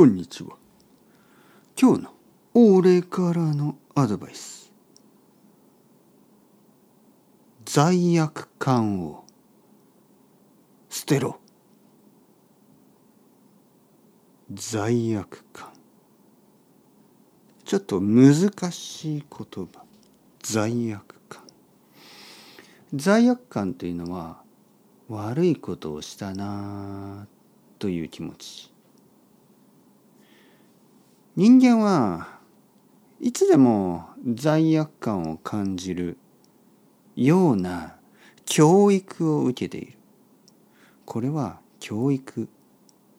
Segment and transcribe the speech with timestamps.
[0.00, 0.56] こんにちは。
[1.78, 2.14] 今日の
[2.54, 4.72] 俺からのアドバイス。
[7.66, 9.26] 罪悪感を
[10.88, 11.38] 捨てろ。
[14.50, 15.68] 罪悪感。
[17.66, 19.84] ちょっと難しい言葉。
[20.42, 21.42] 罪悪感。
[22.94, 24.38] 罪悪感というのは
[25.10, 27.26] 悪いことをしたな
[27.78, 28.70] という気持ち。
[31.36, 32.40] 人間は
[33.20, 36.18] いつでも罪悪感を感じる
[37.14, 37.94] ような
[38.46, 39.98] 教育を受けている。
[41.04, 42.48] これは教育。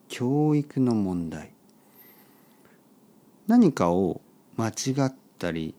[0.10, 1.54] 教育の問題。
[3.48, 4.20] 何かを
[4.58, 5.74] 間違ったり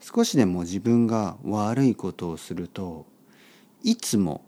[0.00, 3.06] 少しでも自分が悪いことをすると
[3.84, 4.44] いつも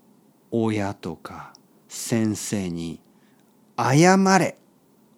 [0.51, 1.53] 親とか
[1.87, 2.99] 先生に
[3.79, 4.57] 「謝れ。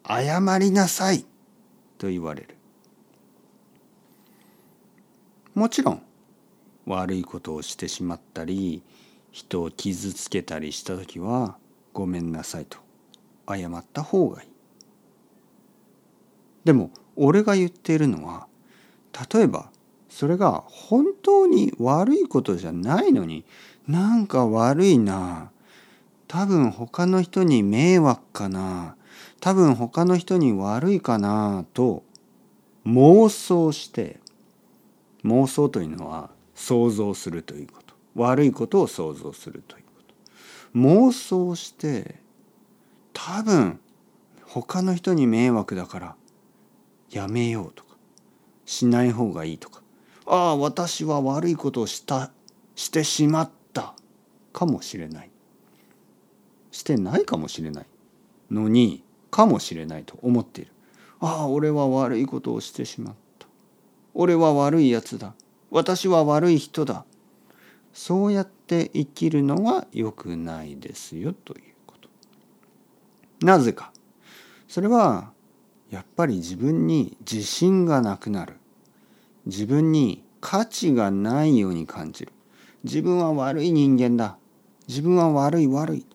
[0.08, 1.26] 謝りなさい」
[1.98, 2.56] と言われる。
[5.54, 6.02] もちろん。
[6.86, 8.84] 悪いことをしてしまったり
[9.32, 11.58] 人を傷つけたりした時は
[11.94, 12.78] ごめんなさいと。
[13.48, 14.50] 謝った方がいい。
[16.64, 18.48] でも俺が言っているのは
[19.32, 19.70] 例えば
[20.10, 23.46] それが本当に悪いことじゃないのに
[23.88, 25.52] なんか悪いな
[26.36, 28.98] 多分他の人に迷惑かな。
[29.40, 31.64] 多分他の人に悪いかな。
[31.74, 32.04] と
[32.86, 34.20] 妄想して
[35.24, 37.96] 妄想というのは想像するということ。
[38.16, 40.14] 悪いことを想像するということ。
[40.78, 42.16] 妄想して
[43.14, 43.80] 多分
[44.44, 46.16] 他の人に迷惑だから
[47.12, 47.96] やめようとか
[48.66, 49.82] しない方がいいとか。
[50.26, 52.30] ああ私は悪いことをした
[52.76, 53.94] してしまった
[54.52, 55.30] かもしれない。
[56.76, 57.86] してないかもしれない
[58.52, 60.72] のにかもしれないと思っている。
[61.22, 63.48] ああ俺は悪いことをしてしまった。
[64.14, 65.34] 俺は悪いやつだ。
[65.72, 67.06] 私は悪い人だ。
[67.94, 72.10] そうやって生きるのは良くないですよということ。
[73.46, 73.94] なぜか。
[74.68, 75.32] それは
[75.90, 78.56] やっぱり自分に自信がなくなる。
[79.46, 82.34] 自分に価値がないように感じる。
[82.84, 84.38] 自分は悪い人間だ。
[84.90, 86.06] 自分は悪い悪い。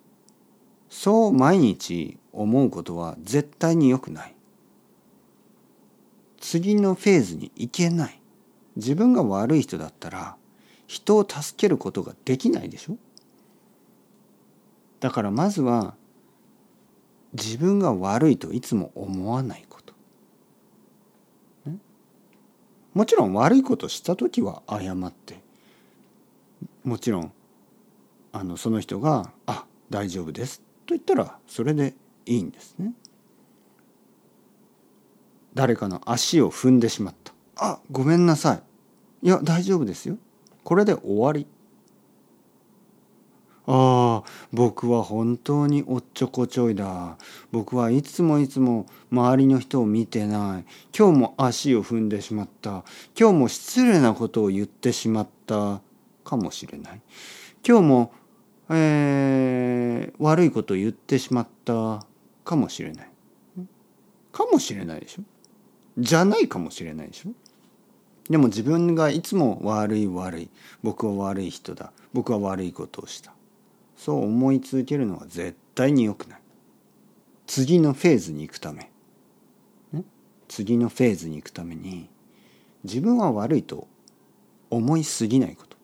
[0.90, 4.34] そう毎日思うことは絶対に良くない。
[6.40, 8.20] 次のフェーズに行けない。
[8.76, 10.36] 自分が悪い人だったら
[10.86, 12.96] 人を助けることができないでしょ。
[14.98, 15.94] だからまずは
[17.32, 19.94] 自分が悪いといつも思わないこと。
[22.94, 25.40] もちろん悪いことした時は謝って。
[26.82, 27.32] もちろん
[28.32, 31.94] あのその人が「あ大丈夫です」と言ったらそれで
[32.26, 32.92] いいんですね。
[35.54, 37.32] 誰かの足を踏んでしまった。
[37.56, 38.54] あごめんなさ
[39.22, 39.26] い。
[39.26, 40.18] いや大丈夫ですよ。
[40.64, 41.46] これで終わり。
[43.66, 47.18] ああ僕は本当におっちょこちょいだ
[47.52, 50.64] 僕はいつもいつも周りの人を見てない
[50.96, 52.84] 今日も足を踏んでしまった
[53.16, 55.82] 今日も失礼なことを言ってしまった
[56.24, 57.00] かもしれない
[57.66, 58.12] 今日も、
[58.72, 62.06] えー、悪いことを言ってしまった
[62.44, 63.10] かもしれない。
[64.32, 65.22] かもしれないでしょ？
[65.98, 67.31] じゃないかもしれないでしょ？
[68.31, 70.50] でも自分がいつも悪い悪い
[70.84, 71.92] 僕は悪い人だ。
[72.12, 73.32] 僕は悪いことをした。
[73.97, 76.41] そう思い続けるのは絶対に良くない。
[77.48, 78.88] 次のフェーズに行くため、
[79.92, 80.04] ね、
[80.47, 82.08] 次のフェーズに行くために
[82.84, 83.88] 自分は悪いと
[84.70, 85.76] 思いすぎないこと。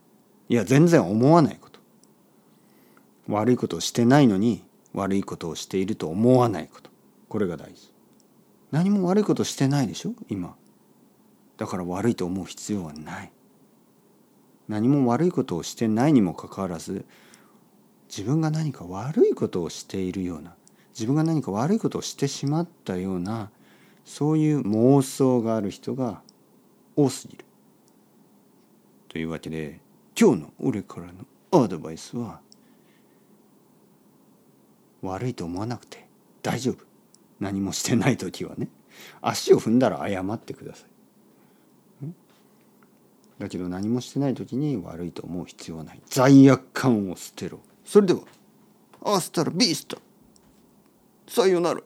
[0.49, 1.66] いや全然思わないこと。
[3.29, 4.65] 悪いことをしてないのに
[4.95, 6.91] 悪いことをしていると思わないこと。
[7.29, 7.93] これが大事。
[8.71, 10.13] 何も悪いことしてないでしょ？
[10.29, 10.57] 今。
[11.57, 13.33] だから悪いと思う必要はない。
[14.69, 17.05] 何も悪いことをしてないにもかかわらず
[18.09, 20.55] 自分が何か悪いことをしているような
[20.93, 23.51] 自分が何か悪いことをしてしまったような
[24.05, 26.21] そういう妄想がある人が
[26.97, 27.45] 多すぎる。
[29.09, 29.81] というわけで
[30.19, 32.41] 今日の俺からのアドバイスは
[35.07, 36.07] 悪いと思わなくて
[36.43, 36.85] 大丈夫。
[37.41, 38.69] 何もしてない時はね。
[39.21, 40.91] 足を踏んだら謝ってください。
[43.39, 46.01] だけど何もしてない時に悪いと思う必要はない。
[46.07, 47.61] 罪悪感を捨てろ。
[47.85, 48.21] それでは
[49.05, 49.99] アスタラビースタ
[51.29, 51.81] さよなら。